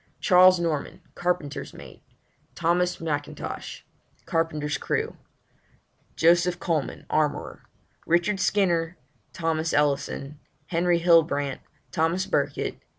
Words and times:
CHARLES 0.19 0.59
NORMAN 0.59 0.99
Carpenter's 1.13 1.75
mate. 1.75 2.01
THOMAS 2.55 2.99
M'INTOSH 3.01 3.85
Carpenter's 4.25 4.79
crew. 4.79 5.15
JOSEPH 6.15 6.59
COLEMAN 6.59 7.05
Armourer. 7.07 7.61
RICHARD 8.07 8.39
SKINNER} 8.39 8.97
THOMAS 9.35 9.75
ELLISON} 9.75 10.39
HENRY 10.73 10.97
HILLBRANT} 11.01 11.61
THOMAS 11.91 12.25
BURKITT} 12.25 12.53
Seamen. 12.77 12.81